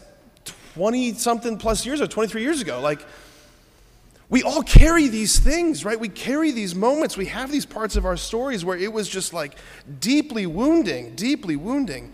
20 0.76 1.14
something 1.16 1.58
plus 1.58 1.86
years 1.86 2.00
ago, 2.00 2.08
23 2.08 2.42
years 2.42 2.62
ago. 2.62 2.80
Like, 2.80 3.06
we 4.30 4.44
all 4.44 4.62
carry 4.62 5.08
these 5.08 5.40
things, 5.40 5.86
right? 5.86 6.00
We 6.00 6.10
carry 6.10 6.52
these 6.52 6.76
moments. 6.76 7.16
We 7.16 7.28
have 7.28 7.52
these 7.52 7.66
parts 7.66 7.96
of 7.96 8.06
our 8.06 8.18
stories 8.18 8.66
where 8.66 8.78
it 8.78 8.92
was 8.92 9.08
just 9.08 9.34
like 9.34 9.58
deeply 10.00 10.46
wounding, 10.46 11.16
deeply 11.16 11.56
wounding. 11.56 12.14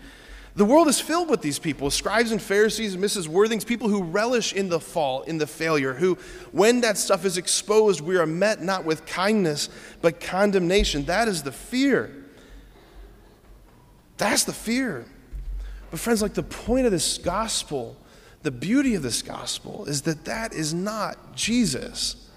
The 0.56 0.64
world 0.64 0.86
is 0.86 1.00
filled 1.00 1.28
with 1.28 1.42
these 1.42 1.58
people 1.58 1.90
scribes 1.90 2.30
and 2.30 2.40
Pharisees 2.40 2.94
and 2.94 3.02
Mrs. 3.02 3.26
Worthings, 3.26 3.64
people 3.64 3.88
who 3.88 4.04
relish 4.04 4.52
in 4.52 4.68
the 4.68 4.78
fall, 4.78 5.22
in 5.22 5.38
the 5.38 5.48
failure, 5.48 5.94
who, 5.94 6.16
when 6.52 6.80
that 6.82 6.96
stuff 6.96 7.24
is 7.24 7.36
exposed, 7.36 8.00
we 8.00 8.16
are 8.16 8.26
met 8.26 8.62
not 8.62 8.84
with 8.84 9.04
kindness, 9.04 9.68
but 10.00 10.20
condemnation. 10.20 11.04
That 11.06 11.26
is 11.26 11.42
the 11.42 11.50
fear. 11.50 12.24
That's 14.16 14.44
the 14.44 14.52
fear. 14.52 15.06
But, 15.90 15.98
friends, 15.98 16.22
like 16.22 16.34
the 16.34 16.44
point 16.44 16.86
of 16.86 16.92
this 16.92 17.18
gospel, 17.18 17.96
the 18.42 18.52
beauty 18.52 18.94
of 18.94 19.02
this 19.02 19.22
gospel 19.22 19.86
is 19.86 20.02
that 20.02 20.24
that 20.26 20.52
is 20.52 20.72
not 20.72 21.34
Jesus. 21.34 22.30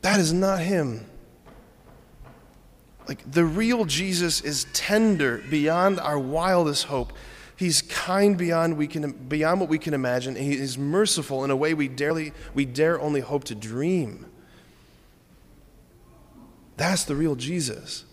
That 0.00 0.20
is 0.20 0.32
not 0.32 0.60
him. 0.60 1.04
Like 3.06 3.30
the 3.30 3.44
real 3.44 3.84
Jesus 3.84 4.40
is 4.40 4.66
tender 4.72 5.42
beyond 5.50 6.00
our 6.00 6.18
wildest 6.18 6.84
hope. 6.86 7.12
He's 7.56 7.82
kind 7.82 8.36
beyond, 8.36 8.76
we 8.76 8.88
can, 8.88 9.12
beyond 9.12 9.60
what 9.60 9.68
we 9.68 9.78
can 9.78 9.94
imagine. 9.94 10.34
He 10.34 10.54
is 10.54 10.76
merciful 10.76 11.44
in 11.44 11.50
a 11.50 11.56
way 11.56 11.72
we, 11.74 11.88
darely, 11.88 12.32
we 12.52 12.64
dare 12.64 13.00
only 13.00 13.20
hope 13.20 13.44
to 13.44 13.54
dream. 13.54 14.26
That's 16.76 17.04
the 17.04 17.14
real 17.14 17.36
Jesus. 17.36 18.04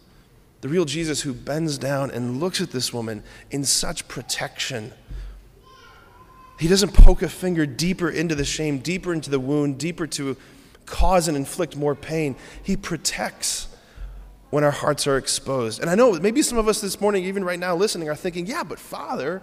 The 0.61 0.69
real 0.69 0.85
Jesus 0.85 1.21
who 1.21 1.33
bends 1.33 1.79
down 1.79 2.11
and 2.11 2.39
looks 2.39 2.61
at 2.61 2.71
this 2.71 2.93
woman 2.93 3.23
in 3.49 3.63
such 3.63 4.07
protection. 4.07 4.93
He 6.59 6.67
doesn't 6.67 6.93
poke 6.93 7.23
a 7.23 7.29
finger 7.29 7.65
deeper 7.65 8.11
into 8.11 8.35
the 8.35 8.45
shame, 8.45 8.77
deeper 8.77 9.11
into 9.11 9.31
the 9.31 9.39
wound, 9.39 9.79
deeper 9.79 10.05
to 10.05 10.37
cause 10.85 11.27
and 11.27 11.35
inflict 11.35 11.75
more 11.75 11.95
pain. 11.95 12.35
He 12.61 12.77
protects 12.77 13.70
when 14.51 14.63
our 14.63 14.71
hearts 14.71 15.07
are 15.07 15.17
exposed. 15.17 15.81
And 15.81 15.89
I 15.89 15.95
know 15.95 16.13
maybe 16.13 16.41
some 16.41 16.57
of 16.57 16.67
us 16.67 16.79
this 16.79 17.01
morning, 17.01 17.25
even 17.25 17.43
right 17.43 17.59
now 17.59 17.75
listening, 17.75 18.09
are 18.09 18.15
thinking, 18.15 18.45
yeah, 18.45 18.63
but 18.63 18.79
Father, 18.79 19.41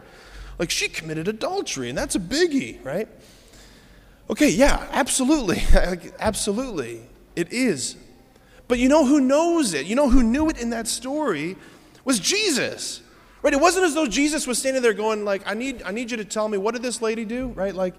like 0.59 0.71
she 0.71 0.89
committed 0.89 1.27
adultery, 1.27 1.89
and 1.89 1.99
that's 1.99 2.15
a 2.15 2.21
biggie, 2.21 2.85
right? 2.85 3.09
Okay, 4.31 4.51
yeah, 4.51 4.87
absolutely. 4.93 5.63
absolutely. 6.21 7.01
It 7.35 7.53
is. 7.53 7.97
But 8.69 8.79
you 8.79 8.89
know 8.89 9.07
who 9.07 9.21
knows 9.21 9.73
it? 9.73 9.87
You 9.87 9.97
know 9.97 10.11
who 10.11 10.23
knew 10.23 10.51
it 10.51 10.61
in 10.61 10.71
that 10.71 10.87
story 10.87 11.57
was 12.05 12.19
Jesus. 12.19 13.01
Right? 13.43 13.55
It 13.55 13.61
wasn't 13.61 13.87
as 13.87 13.95
though 13.95 14.07
Jesus 14.07 14.47
was 14.47 14.59
standing 14.59 14.83
there 14.83 14.93
going 14.93 15.25
like, 15.25 15.43
I 15.47 15.55
need, 15.55 15.83
I 15.85 15.93
need 15.93 16.11
you 16.11 16.19
to 16.19 16.25
tell 16.25 16.49
me, 16.49 16.59
what 16.59 16.75
did 16.75 16.83
this 16.83 17.01
lady 17.01 17.25
do? 17.25 17.49
Right? 17.49 17.75
Like, 17.75 17.95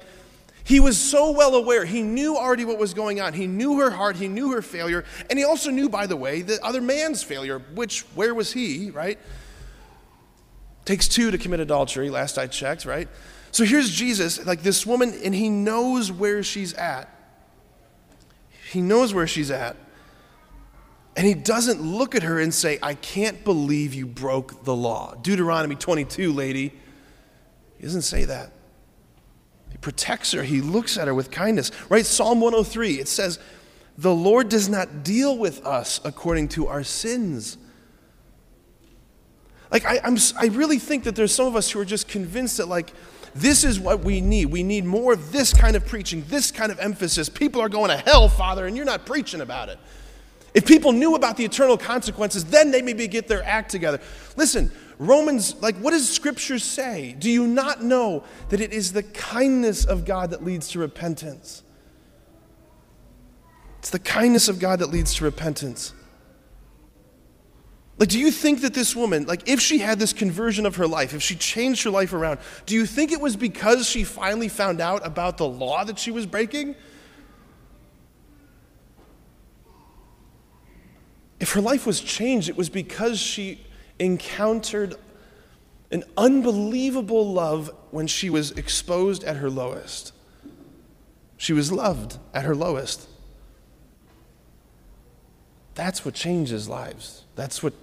he 0.70 0.80
was 0.80 1.00
so 1.00 1.32
well 1.32 1.56
aware. 1.56 1.84
He 1.84 2.04
knew 2.04 2.38
already 2.38 2.64
what 2.64 2.78
was 2.78 2.94
going 2.94 3.20
on. 3.20 3.34
He 3.34 3.48
knew 3.48 3.80
her 3.80 3.90
heart. 3.90 4.16
He 4.16 4.28
knew 4.28 4.52
her 4.52 4.62
failure. 4.62 5.04
And 5.28 5.40
he 5.40 5.44
also 5.44 5.72
knew, 5.72 5.90
by 5.90 6.06
the 6.06 6.16
way, 6.16 6.44
the 6.44 6.64
other 6.64 6.80
man's 6.80 7.24
failure, 7.24 7.58
which, 7.74 8.02
where 8.14 8.36
was 8.36 8.54
he, 8.54 8.92
right? 8.92 9.18
Takes 10.86 11.08
two 11.08 11.32
to 11.32 11.40
commit 11.40 11.60
adultery, 11.60 12.12
last 12.12 12.38
I 12.38 12.46
checked, 12.46 12.86
right? 12.86 13.08
So 13.50 13.66
here's 13.66 13.90
Jesus, 13.90 14.46
like 14.46 14.62
this 14.62 14.86
woman, 14.86 15.20
and 15.24 15.34
he 15.34 15.50
knows 15.50 16.12
where 16.12 16.44
she's 16.44 16.76
at. 16.76 17.10
He 18.70 18.80
knows 18.80 19.12
where 19.12 19.26
she's 19.26 19.50
at. 19.50 19.76
And 21.18 21.26
he 21.26 21.34
doesn't 21.34 21.82
look 21.82 22.14
at 22.14 22.22
her 22.22 22.40
and 22.40 22.54
say, 22.54 22.78
I 22.84 22.94
can't 22.94 23.44
believe 23.44 23.96
you 23.96 24.06
broke 24.06 24.66
the 24.66 24.76
law. 24.76 25.16
Deuteronomy 25.20 25.78
22, 25.78 26.32
lady. 26.32 26.74
He 27.78 27.84
doesn't 27.84 28.04
say 28.04 28.26
that 28.26 28.52
protects 29.78 30.32
her, 30.34 30.44
he 30.44 30.62
looks 30.62 30.98
at 30.98 31.08
her 31.08 31.14
with 31.14 31.32
kindness. 31.32 31.72
Right? 31.90 32.06
Psalm 32.06 32.42
103, 32.42 33.00
it 33.00 33.08
says, 33.08 33.40
The 33.98 34.14
Lord 34.14 34.50
does 34.50 34.68
not 34.70 35.04
deal 35.04 35.38
with 35.38 35.66
us 35.66 36.00
according 36.04 36.50
to 36.50 36.68
our 36.68 36.84
sins. 36.84 37.58
Like, 39.72 39.86
I, 39.86 40.00
I'm, 40.04 40.18
I 40.38 40.48
really 40.48 40.80
think 40.80 41.04
that 41.04 41.16
there's 41.16 41.34
some 41.34 41.46
of 41.46 41.56
us 41.56 41.70
who 41.70 41.80
are 41.80 41.86
just 41.86 42.08
convinced 42.08 42.58
that, 42.58 42.68
like, 42.68 42.92
this 43.36 43.64
is 43.64 43.80
what 43.80 44.00
we 44.00 44.22
need. 44.22 44.48
We 44.48 44.64
need 44.64 44.86
more 44.86 45.14
of 45.14 45.32
this 45.32 45.54
kind 45.54 45.76
of 45.76 45.86
preaching, 45.86 46.24
this 46.28 46.52
kind 46.52 46.72
of 46.72 46.80
emphasis. 46.80 47.30
People 47.30 47.62
are 47.62 47.70
going 47.70 47.90
to 47.90 47.98
hell, 47.98 48.28
Father, 48.28 48.66
and 48.66 48.76
you're 48.76 48.86
not 48.86 49.06
preaching 49.06 49.42
about 49.42 49.70
it. 49.70 49.78
If 50.54 50.66
people 50.66 50.92
knew 50.92 51.16
about 51.16 51.38
the 51.38 51.46
eternal 51.46 51.78
consequences, 51.78 52.46
then 52.46 52.72
they 52.72 52.82
maybe 52.82 53.08
get 53.08 53.28
their 53.28 53.44
act 53.44 53.70
together. 53.70 54.00
Listen, 54.36 54.72
Romans, 55.00 55.56
like, 55.62 55.78
what 55.78 55.92
does 55.92 56.08
Scripture 56.10 56.60
say? 56.60 57.16
Do 57.18 57.32
you 57.32 57.48
not 57.48 57.82
know 57.82 58.26
that 58.50 58.60
it 58.60 58.74
is 58.74 58.92
the 58.92 59.04
kindness 59.04 59.86
of 59.86 60.04
God 60.04 60.32
that 60.32 60.44
leads 60.44 60.68
to 60.72 60.80
repentance? 60.80 61.64
It's 63.80 63.90
the 63.90 64.00
kindness 64.00 64.50
of 64.50 64.60
God 64.60 64.80
that 64.80 64.88
leads 64.88 65.16
to 65.16 65.24
repentance. 65.24 65.94
Like, 67.98 68.10
do 68.10 68.20
you 68.20 68.30
think 68.30 68.60
that 68.62 68.74
this 68.74 68.94
woman, 68.94 69.26
like, 69.26 69.48
if 69.48 69.62
she 69.62 69.80
had 69.80 70.00
this 70.00 70.12
conversion 70.12 70.66
of 70.66 70.76
her 70.76 70.88
life, 70.88 71.14
if 71.14 71.22
she 71.22 71.36
changed 71.36 71.84
her 71.84 71.90
life 71.90 72.12
around, 72.12 72.40
do 72.66 72.76
you 72.76 72.86
think 72.86 73.14
it 73.14 73.22
was 73.22 73.38
because 73.38 73.88
she 73.88 74.04
finally 74.04 74.50
found 74.50 74.82
out 74.82 75.06
about 75.06 75.38
the 75.38 75.48
law 75.48 75.86
that 75.86 75.98
she 75.98 76.12
was 76.12 76.26
breaking? 76.26 76.76
If 81.40 81.54
her 81.54 81.62
life 81.62 81.86
was 81.86 82.02
changed, 82.02 82.50
it 82.50 82.58
was 82.58 82.70
because 82.70 83.18
she 83.18 83.66
encountered 84.00 84.96
an 85.92 86.04
unbelievable 86.18 87.32
love 87.32 87.72
when 87.92 88.08
she 88.08 88.30
was 88.30 88.52
exposed 88.52 89.24
at 89.24 89.38
her 89.38 89.50
lowest. 89.50 90.14
She 91.38 91.54
was 91.54 91.72
loved 91.72 92.18
at 92.34 92.46
her 92.46 92.56
lowest. 92.56 93.08
That's 95.74 96.04
what 96.04 96.14
changes 96.14 96.68
lives. 96.68 97.24
That's 97.36 97.64
what, 97.64 97.74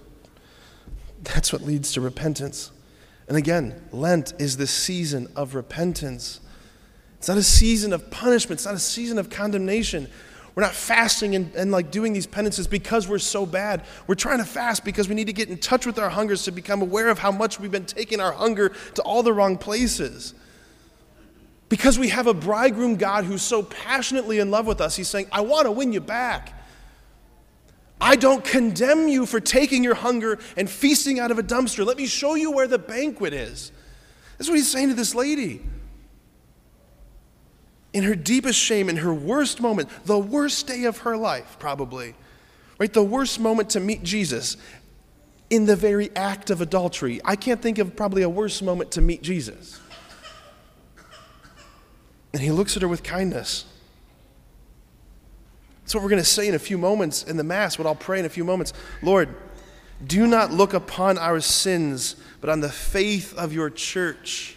that's 1.23 1.51
what 1.51 1.63
leads 1.63 1.93
to 1.93 2.01
repentance. 2.01 2.71
And 3.27 3.35
again, 3.35 3.81
Lent 3.91 4.33
is 4.39 4.57
the 4.57 4.67
season 4.67 5.27
of 5.35 5.55
repentance. 5.55 6.39
It's 7.17 7.27
not 7.27 7.37
a 7.37 7.43
season 7.43 7.93
of 7.93 8.11
punishment, 8.11 8.59
it's 8.59 8.65
not 8.65 8.75
a 8.75 8.79
season 8.79 9.17
of 9.17 9.29
condemnation. 9.29 10.07
We're 10.57 10.63
not 10.63 10.73
fasting 10.73 11.35
and, 11.35 11.53
and 11.53 11.69
like 11.69 11.91
doing 11.91 12.13
these 12.13 12.25
penances 12.25 12.65
because 12.65 13.07
we're 13.07 13.19
so 13.19 13.45
bad. 13.45 13.83
We're 14.07 14.15
trying 14.15 14.39
to 14.39 14.43
fast 14.43 14.83
because 14.83 15.07
we 15.07 15.13
need 15.13 15.27
to 15.27 15.33
get 15.33 15.49
in 15.49 15.59
touch 15.59 15.85
with 15.85 15.99
our 15.99 16.09
hungers 16.09 16.45
to 16.45 16.51
become 16.51 16.81
aware 16.81 17.09
of 17.09 17.19
how 17.19 17.31
much 17.31 17.59
we've 17.59 17.69
been 17.69 17.85
taking 17.85 18.19
our 18.19 18.31
hunger 18.31 18.69
to 18.95 19.03
all 19.03 19.21
the 19.21 19.31
wrong 19.31 19.59
places. 19.59 20.33
Because 21.69 21.99
we 21.99 22.09
have 22.09 22.25
a 22.25 22.33
bridegroom 22.33 22.95
God 22.95 23.25
who's 23.25 23.43
so 23.43 23.61
passionately 23.61 24.39
in 24.39 24.49
love 24.49 24.65
with 24.65 24.81
us, 24.81 24.95
he's 24.95 25.07
saying, 25.07 25.27
I 25.31 25.41
want 25.41 25.65
to 25.65 25.71
win 25.71 25.93
you 25.93 26.01
back. 26.01 26.59
I 28.01 28.15
don't 28.15 28.43
condemn 28.43 29.07
you 29.07 29.27
for 29.27 29.39
taking 29.39 29.83
your 29.83 29.93
hunger 29.93 30.39
and 30.55 30.67
feasting 30.67 31.19
out 31.19 31.29
of 31.29 31.37
a 31.37 31.43
dumpster. 31.43 31.85
Let 31.85 31.97
me 31.97 32.07
show 32.07 32.33
you 32.33 32.49
where 32.51 32.67
the 32.67 32.79
banquet 32.79 33.31
is. 33.31 33.71
That's 34.39 34.49
what 34.49 34.55
he's 34.55 34.71
saying 34.71 34.87
to 34.87 34.95
this 34.95 35.13
lady 35.13 35.61
in 37.97 38.03
her 38.03 38.15
deepest 38.15 38.59
shame, 38.59 38.89
in 38.89 38.97
her 38.97 39.13
worst 39.13 39.59
moment, 39.59 39.89
the 40.05 40.19
worst 40.19 40.67
day 40.67 40.83
of 40.83 40.99
her 40.99 41.17
life, 41.17 41.57
probably, 41.57 42.13
right? 42.77 42.93
The 42.93 43.01
worst 43.01 43.39
moment 43.39 43.71
to 43.71 43.79
meet 43.79 44.03
Jesus 44.03 44.55
in 45.49 45.65
the 45.65 45.75
very 45.75 46.15
act 46.15 46.51
of 46.51 46.61
adultery. 46.61 47.19
I 47.25 47.35
can't 47.35 47.59
think 47.59 47.79
of 47.79 47.95
probably 47.95 48.21
a 48.21 48.29
worse 48.29 48.61
moment 48.61 48.91
to 48.91 49.01
meet 49.01 49.23
Jesus. 49.23 49.79
And 52.33 52.41
he 52.41 52.51
looks 52.51 52.75
at 52.75 52.83
her 52.83 52.87
with 52.87 53.01
kindness. 53.01 53.65
That's 55.81 55.95
what 55.95 56.03
we're 56.03 56.09
going 56.09 56.21
to 56.21 56.29
say 56.29 56.47
in 56.47 56.53
a 56.53 56.59
few 56.59 56.77
moments 56.77 57.23
in 57.23 57.35
the 57.35 57.43
Mass, 57.43 57.79
what 57.79 57.87
I'll 57.87 57.95
pray 57.95 58.19
in 58.19 58.25
a 58.25 58.29
few 58.29 58.43
moments. 58.43 58.73
Lord, 59.01 59.33
do 60.05 60.27
not 60.27 60.51
look 60.51 60.75
upon 60.75 61.17
our 61.17 61.39
sins, 61.39 62.15
but 62.41 62.51
on 62.51 62.59
the 62.59 62.69
faith 62.69 63.33
of 63.35 63.53
your 63.53 63.71
church. 63.71 64.55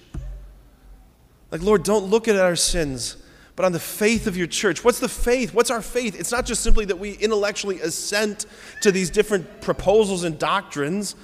Like, 1.51 1.63
Lord, 1.63 1.85
don't 1.85 2.05
look 2.05 2.29
at 2.29 2.37
our 2.37 2.55
sins, 2.55 3.17
but 3.61 3.67
on 3.67 3.73
the 3.73 3.79
faith 3.79 4.27
of 4.27 4.39
your 4.39 4.47
church. 4.47 4.83
What's 4.83 5.01
the 5.01 5.09
faith? 5.09 5.53
What's 5.53 5.71
our 5.71 5.83
faith? 5.83 6.19
It's 6.19 6.33
not 6.33 6.47
just 6.47 6.63
simply 6.63 6.87
that 6.87 6.99
we 6.99 7.13
intellectually 7.13 7.79
assent 7.83 8.47
to 8.81 8.91
these 8.91 9.11
different 9.11 9.61
proposals 9.61 10.25
and 10.25 10.39
doctrines. 10.39 11.15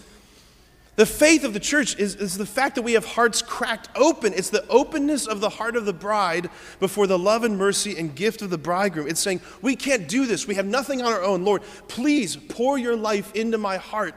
The 0.97 1.07
faith 1.07 1.45
of 1.45 1.55
the 1.55 1.61
church 1.61 1.99
is, 1.99 2.15
is 2.15 2.37
the 2.37 2.45
fact 2.45 2.75
that 2.75 2.83
we 2.83 2.93
have 2.93 3.07
hearts 3.07 3.41
cracked 3.41 3.89
open. 3.97 4.35
It's 4.35 4.51
the 4.51 4.69
openness 4.69 5.27
of 5.27 5.41
the 5.41 5.49
heart 5.49 5.77
of 5.77 5.87
the 5.87 5.95
bride 5.95 6.51
before 6.79 7.07
the 7.07 7.19
love 7.19 7.43
and 7.43 7.57
mercy 7.57 7.97
and 7.97 8.15
gift 8.15 8.43
of 8.43 8.51
the 8.51 8.59
bridegroom. 8.59 9.09
It's 9.09 9.21
saying, 9.21 9.41
We 9.63 9.75
can't 9.75 10.07
do 10.07 10.27
this. 10.27 10.47
We 10.47 10.57
have 10.57 10.67
nothing 10.67 11.01
on 11.01 11.11
our 11.11 11.23
own. 11.23 11.43
Lord, 11.43 11.63
please 11.89 12.37
pour 12.37 12.77
your 12.77 12.97
life 12.97 13.35
into 13.35 13.57
my 13.57 13.79
heart. 13.79 14.15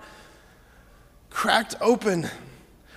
Cracked 1.29 1.75
open 1.79 2.29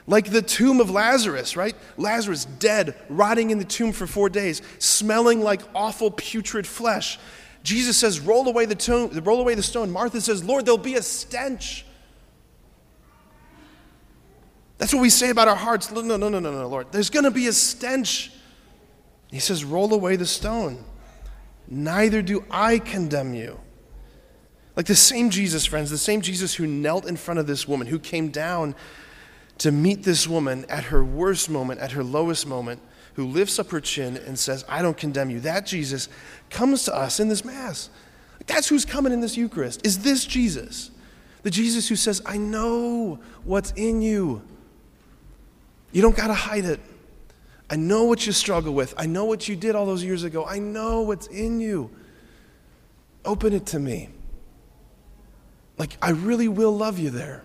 like 0.07 0.31
the 0.31 0.43
tomb 0.43 0.81
of 0.81 0.91
Lazarus, 0.91 1.57
right? 1.57 1.77
Lazarus 1.97 2.45
dead, 2.45 2.95
rotting 3.09 3.51
in 3.51 3.59
the 3.59 3.65
tomb 3.65 3.93
for 3.93 4.07
four 4.07 4.29
days, 4.29 4.63
smelling 4.79 5.41
like 5.41 5.63
awful 5.75 6.11
putrid 6.11 6.67
flesh. 6.67 7.19
Jesus 7.63 7.97
says, 7.97 8.19
roll 8.19 8.49
away 8.49 8.67
the, 8.67 8.75
tomb, 8.75 9.11
roll 9.23 9.41
away 9.41 9.55
the 9.55 9.63
stone. 9.63 9.91
Martha 9.91 10.21
says, 10.21 10.43
Lord, 10.43 10.65
there'll 10.65 10.79
be 10.79 10.95
a 10.97 11.03
stench. 11.03 11.87
That's 14.79 14.93
what 14.93 15.01
we 15.01 15.11
say 15.11 15.31
about 15.31 15.47
our 15.47 15.57
hearts. 15.57 15.93
No, 15.93 16.01
no, 16.01 16.17
no, 16.17 16.29
no, 16.29 16.41
no, 16.41 16.67
Lord. 16.67 16.89
There's 16.91 17.11
going 17.11 17.25
to 17.25 17.31
be 17.31 17.47
a 17.47 17.53
stench. 17.53 18.33
He 19.31 19.39
says, 19.39 19.65
roll 19.65 19.95
away 19.95 20.17
the 20.17 20.27
stone. 20.27 20.85
Neither 21.69 22.21
do 22.21 22.45
I 22.51 22.81
condemn 22.81 23.33
you. 23.33 23.61
Like 24.75 24.87
the 24.87 24.97
same 24.97 25.31
Jesus, 25.31 25.65
friends, 25.65 25.91
the 25.91 25.99
same 25.99 26.21
Jesus 26.21 26.55
who 26.55 26.67
knelt 26.67 27.07
in 27.07 27.17
front 27.17 27.39
of 27.39 27.47
this 27.47 27.69
woman, 27.69 27.87
who 27.87 28.01
came 28.01 28.31
down 28.31 28.75
to 29.59 29.71
meet 29.71 30.03
this 30.03 30.27
woman 30.27 30.65
at 30.69 30.85
her 30.85 31.05
worst 31.05 31.49
moment, 31.49 31.81
at 31.81 31.93
her 31.93 32.03
lowest 32.03 32.47
moment, 32.47 32.81
who 33.15 33.27
lifts 33.27 33.59
up 33.59 33.71
her 33.71 33.81
chin 33.81 34.17
and 34.17 34.39
says, 34.39 34.65
I 34.69 34.83
don't 34.83 34.97
condemn 34.97 35.31
you. 35.31 35.41
That 35.41 35.67
Jesus 35.67 36.09
comes 36.51 36.85
to 36.85 36.95
us 36.95 37.21
in 37.21 37.29
this 37.29 37.45
Mass. 37.45 37.91
That's 38.47 38.69
who's 38.69 38.85
coming 38.85 39.13
in 39.13 39.21
this 39.21 39.37
Eucharist. 39.37 39.87
Is 39.87 40.01
this 40.03 40.25
Jesus? 40.25 40.91
The 41.43 41.51
Jesus 41.51 41.89
who 41.89 41.97
says, 41.97 42.23
I 42.25 42.39
know 42.39 43.19
what's 43.45 43.73
in 43.73 44.03
you. 44.03 44.43
You 45.93 46.03
don't 46.03 46.17
got 46.17 46.29
to 46.29 46.35
hide 46.35 46.65
it. 46.65 46.81
I 47.69 47.77
know 47.77 48.05
what 48.05 48.27
you 48.27 48.33
struggle 48.33 48.75
with. 48.75 48.95
I 48.97 49.07
know 49.07 49.25
what 49.25 49.49
you 49.49 49.57
did 49.57 49.75
all 49.75 49.87
those 49.87 50.05
years 50.05 50.25
ago. 50.25 50.45
I 50.45 50.59
know 50.59 51.03
what's 51.03 51.27
in 51.27 51.61
you. 51.61 51.91
Open 53.25 53.53
it 53.53 53.67
to 53.67 53.79
me. 53.79 54.09
Like, 55.79 55.97
I 56.03 56.11
really 56.11 56.49
will 56.49 56.77
love 56.77 56.99
you 56.99 57.11
there. 57.11 57.43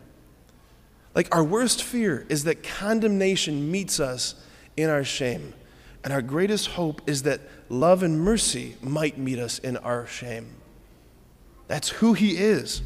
Like, 1.17 1.33
our 1.33 1.43
worst 1.43 1.81
fear 1.81 2.27
is 2.29 2.43
that 2.43 2.61
condemnation 2.61 3.71
meets 3.71 3.99
us 3.99 4.35
in 4.77 4.87
our 4.87 5.03
shame. 5.03 5.55
And 6.03 6.13
our 6.13 6.21
greatest 6.21 6.67
hope 6.67 7.01
is 7.07 7.23
that 7.23 7.41
love 7.69 8.03
and 8.03 8.21
mercy 8.21 8.75
might 8.83 9.17
meet 9.17 9.39
us 9.39 9.57
in 9.57 9.77
our 9.77 10.05
shame. 10.05 10.47
That's 11.67 11.89
who 11.89 12.13
He 12.13 12.37
is. 12.37 12.83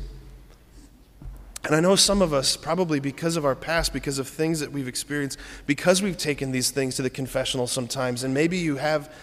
And 1.65 1.75
I 1.75 1.81
know 1.81 1.97
some 1.97 2.21
of 2.21 2.31
us, 2.31 2.55
probably 2.55 3.01
because 3.01 3.35
of 3.35 3.43
our 3.43 3.53
past, 3.53 3.91
because 3.91 4.17
of 4.17 4.29
things 4.29 4.61
that 4.61 4.71
we've 4.71 4.87
experienced, 4.87 5.37
because 5.67 6.01
we've 6.01 6.17
taken 6.17 6.53
these 6.53 6.71
things 6.71 6.95
to 6.95 7.01
the 7.01 7.09
confessional 7.09 7.67
sometimes, 7.67 8.23
and 8.23 8.33
maybe 8.33 8.57
you 8.57 8.77
have, 8.77 9.13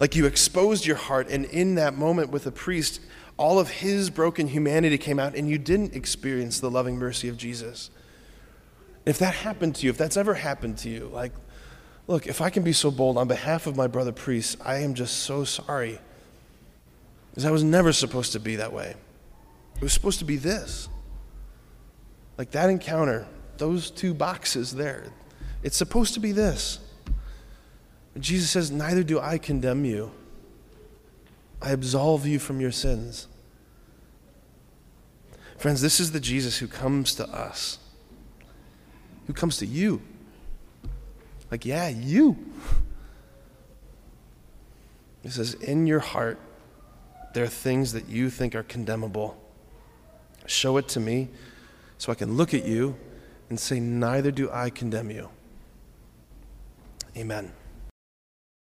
like, 0.00 0.14
you 0.14 0.26
exposed 0.26 0.84
your 0.84 0.96
heart, 0.96 1.30
and 1.30 1.46
in 1.46 1.76
that 1.76 1.96
moment 1.96 2.28
with 2.28 2.46
a 2.46 2.52
priest, 2.52 3.00
all 3.38 3.58
of 3.58 3.70
his 3.70 4.10
broken 4.10 4.48
humanity 4.48 4.98
came 4.98 5.18
out, 5.18 5.34
and 5.34 5.48
you 5.48 5.56
didn't 5.56 5.94
experience 5.94 6.60
the 6.60 6.70
loving 6.70 6.98
mercy 6.98 7.30
of 7.30 7.38
Jesus. 7.38 7.88
If 9.06 9.18
that 9.18 9.34
happened 9.34 9.76
to 9.76 9.86
you, 9.86 9.90
if 9.90 9.98
that's 9.98 10.16
ever 10.16 10.34
happened 10.34 10.78
to 10.78 10.90
you, 10.90 11.10
like, 11.12 11.32
look, 12.06 12.26
if 12.26 12.40
I 12.40 12.50
can 12.50 12.62
be 12.62 12.72
so 12.72 12.90
bold 12.90 13.16
on 13.16 13.28
behalf 13.28 13.66
of 13.66 13.76
my 13.76 13.86
brother 13.86 14.12
priests, 14.12 14.56
I 14.64 14.78
am 14.78 14.94
just 14.94 15.18
so 15.18 15.44
sorry. 15.44 15.98
Because 17.30 17.44
I 17.44 17.50
was 17.50 17.64
never 17.64 17.92
supposed 17.92 18.32
to 18.32 18.40
be 18.40 18.56
that 18.56 18.72
way. 18.72 18.94
It 19.76 19.82
was 19.82 19.92
supposed 19.92 20.18
to 20.18 20.24
be 20.24 20.36
this. 20.36 20.88
Like 22.36 22.50
that 22.52 22.70
encounter, 22.70 23.26
those 23.56 23.90
two 23.90 24.14
boxes 24.14 24.74
there, 24.74 25.04
it's 25.62 25.76
supposed 25.76 26.14
to 26.14 26.20
be 26.20 26.32
this. 26.32 26.78
Jesus 28.18 28.50
says, 28.50 28.70
Neither 28.70 29.02
do 29.02 29.20
I 29.20 29.38
condemn 29.38 29.84
you. 29.84 30.10
I 31.60 31.72
absolve 31.72 32.26
you 32.26 32.38
from 32.38 32.60
your 32.60 32.72
sins. 32.72 33.26
Friends, 35.56 35.80
this 35.80 35.98
is 35.98 36.12
the 36.12 36.20
Jesus 36.20 36.58
who 36.58 36.68
comes 36.68 37.14
to 37.16 37.28
us, 37.28 37.78
who 39.28 39.34
comes 39.34 39.58
to 39.58 39.66
you. 39.66 40.00
Like, 41.50 41.64
yeah, 41.64 41.88
you. 41.88 42.36
He 45.22 45.28
says, 45.28 45.54
In 45.54 45.86
your 45.86 46.00
heart, 46.00 46.40
there 47.34 47.44
are 47.44 47.48
things 47.48 47.92
that 47.92 48.08
you 48.08 48.30
think 48.30 48.54
are 48.54 48.62
condemnable. 48.62 49.40
Show 50.46 50.78
it 50.78 50.88
to 50.88 51.00
me 51.00 51.28
so 51.98 52.10
I 52.10 52.14
can 52.14 52.36
look 52.38 52.54
at 52.54 52.64
you 52.64 52.96
and 53.50 53.60
say, 53.60 53.78
Neither 53.78 54.30
do 54.30 54.50
I 54.50 54.70
condemn 54.70 55.10
you. 55.10 55.28
Amen. 57.14 57.52